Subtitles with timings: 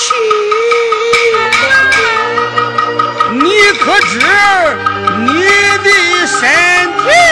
[0.00, 0.14] 气，
[3.32, 3.44] 你
[3.78, 4.18] 可知
[5.18, 5.28] 你
[5.84, 5.88] 的
[6.26, 6.40] 身
[6.96, 7.29] 体？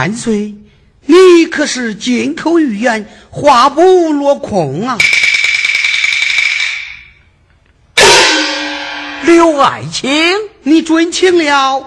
[0.00, 0.54] 万岁！
[1.04, 4.96] 你可是金口玉言，话不落空啊！
[9.24, 11.86] 刘爱卿，你准请了，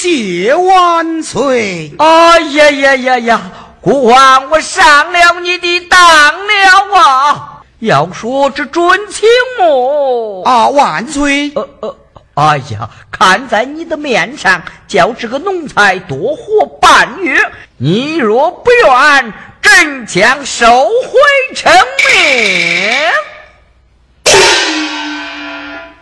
[0.00, 1.92] 谢万岁！
[1.98, 3.52] 哎呀呀呀呀！
[3.80, 7.62] 国王，我上了你的当了啊！
[7.80, 10.44] 要说这准请么？
[10.44, 11.50] 啊，万岁！
[11.56, 11.96] 呃呃。
[12.34, 17.40] 哎呀，看在你的面上，叫这个奴才多活半月。
[17.76, 23.08] 你若不愿，朕将收回成命。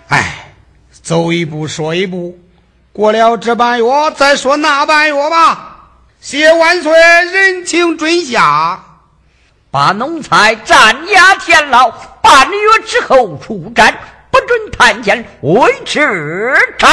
[0.08, 0.54] 哎，
[1.02, 2.38] 走一步说一步，
[2.94, 3.84] 过了这半月
[4.16, 5.76] 再说那半月吧。
[6.18, 8.82] 谢万岁，人情准下，
[9.70, 11.90] 把奴才斩押天牢，
[12.22, 13.94] 半月之后出战。
[14.30, 16.88] 不准探监，维持战。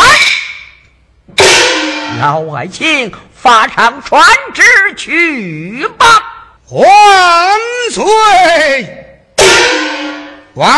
[2.19, 4.23] 老爱卿，发上传
[4.53, 4.63] 旨
[4.95, 6.05] 去吧。
[6.69, 6.85] 万
[7.91, 8.03] 岁！
[10.53, 10.75] 万万！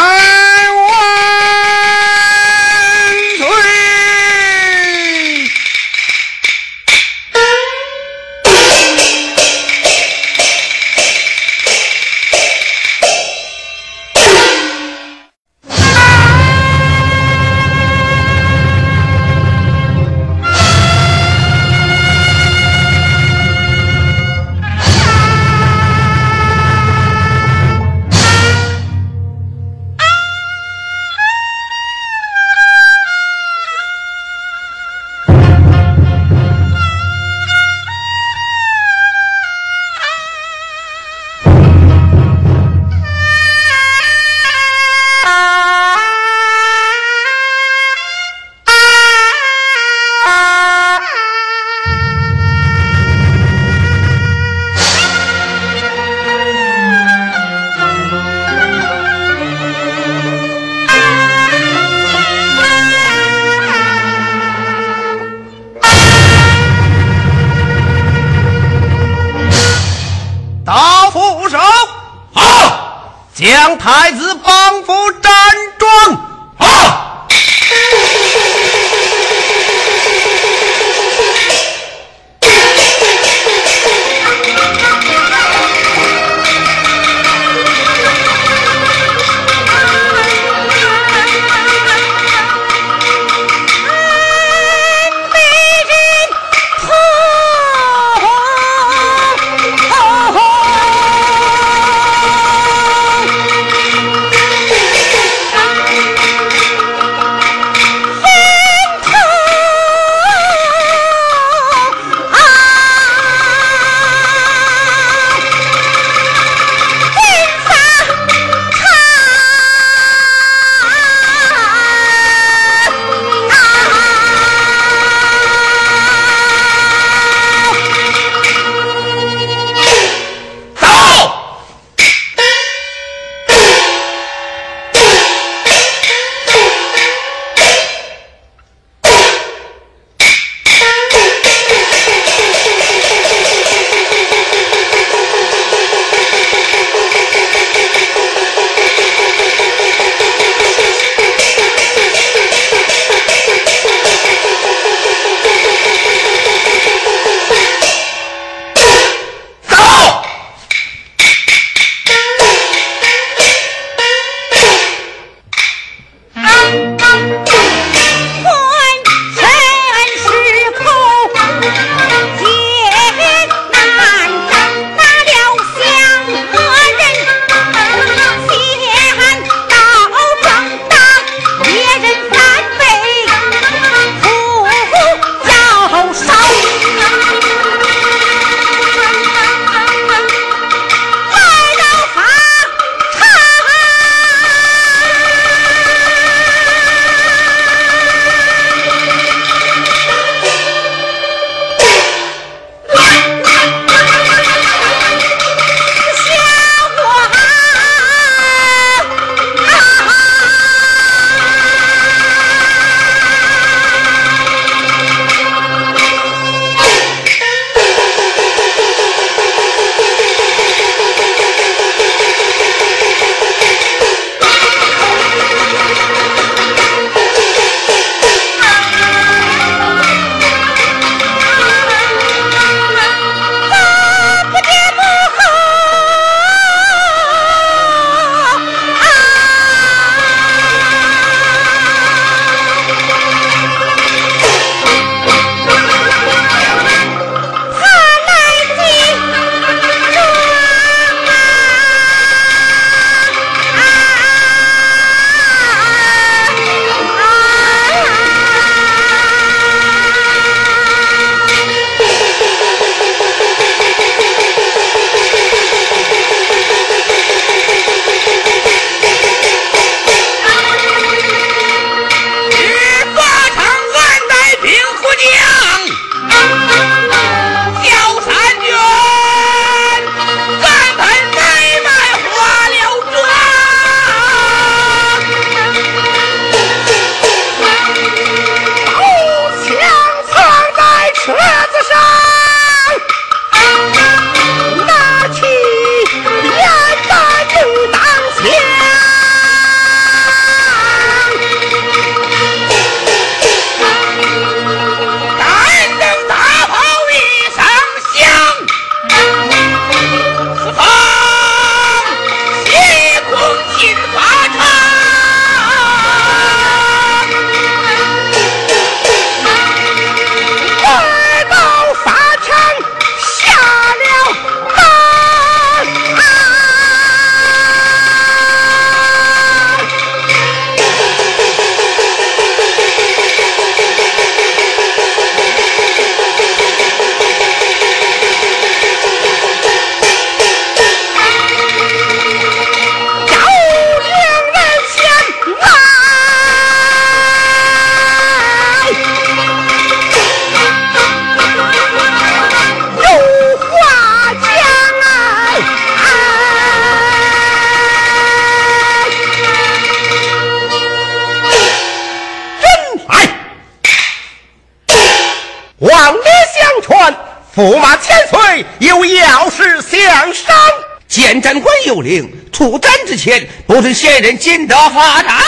[372.02, 375.40] 令出战之前，不准先人进得法场。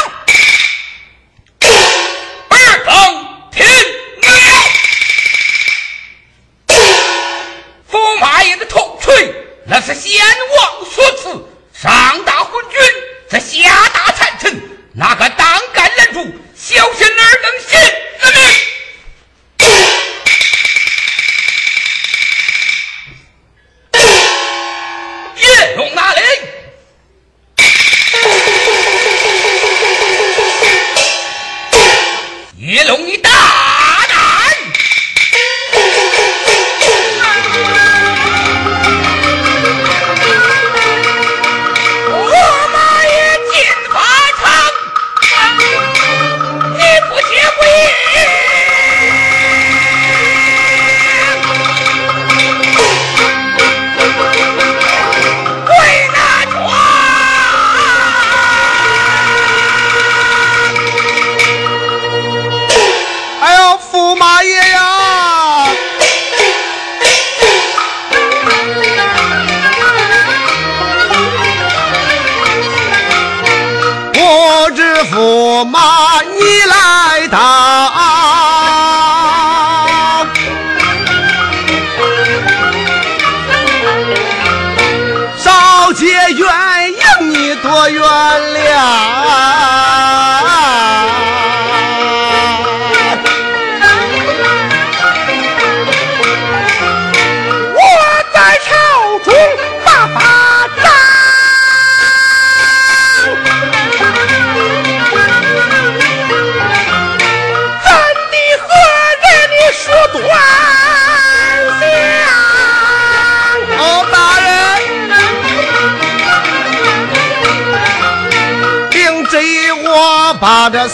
[120.60, 120.90] Father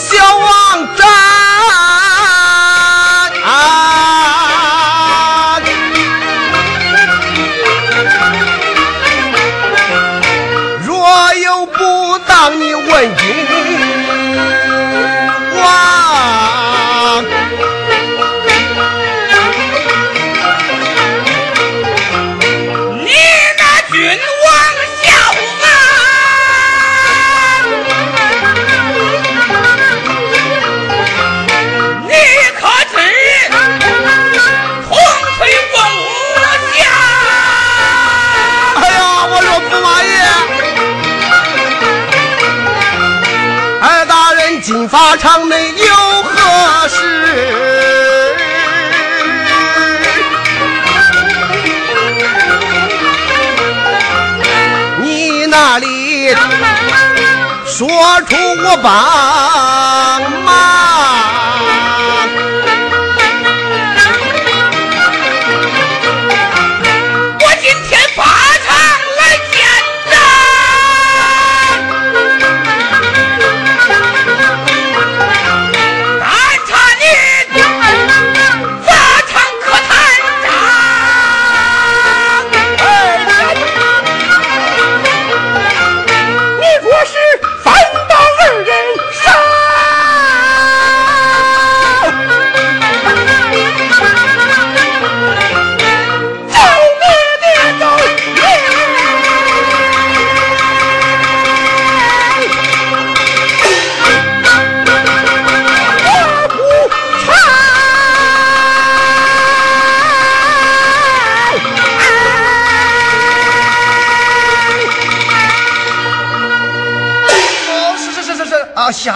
[58.78, 59.45] 吧。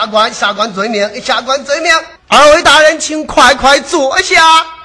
[0.09, 1.91] 官下官罪名，下官罪名，
[2.27, 4.78] 二位大人请快快坐下。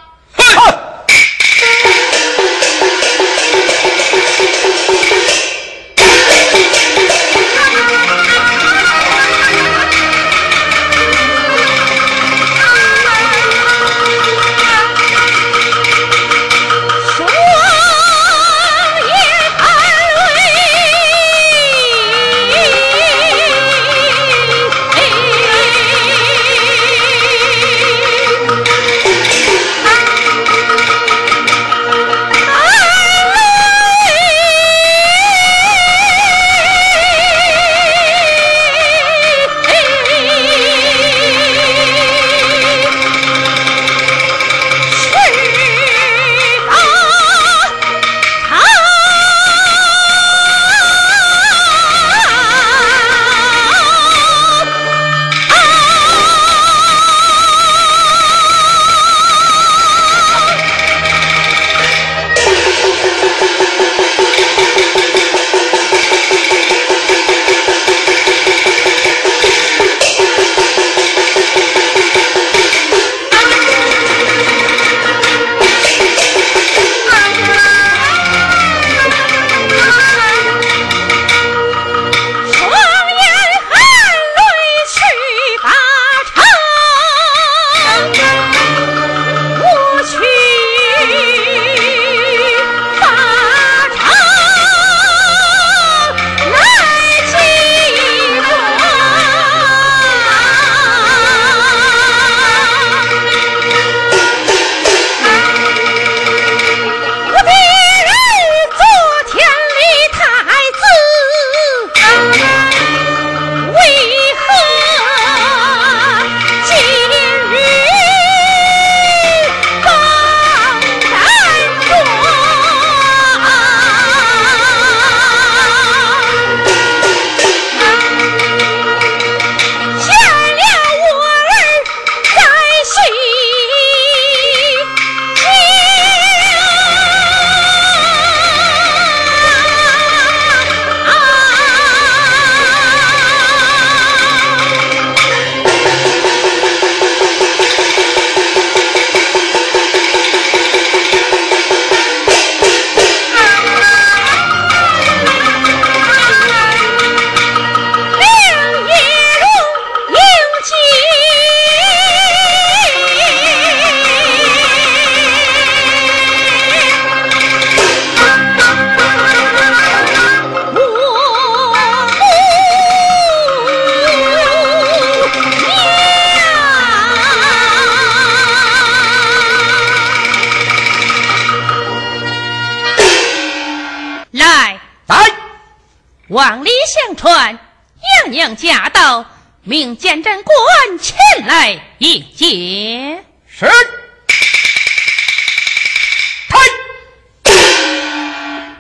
[189.67, 190.55] 命监斩官
[191.01, 193.25] 前来迎接。
[193.49, 193.67] 是。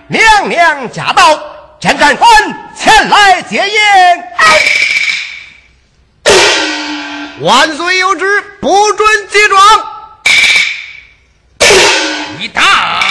[0.06, 1.40] 娘娘驾到，
[1.80, 2.30] 监斩官
[2.76, 3.74] 前来接应。
[7.40, 9.60] 万岁有旨，不准接庄。
[12.38, 13.03] 你打！